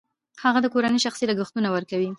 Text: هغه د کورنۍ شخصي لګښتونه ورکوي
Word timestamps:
هغه 0.43 0.59
د 0.63 0.67
کورنۍ 0.73 0.99
شخصي 1.05 1.23
لګښتونه 1.27 1.67
ورکوي 1.71 2.09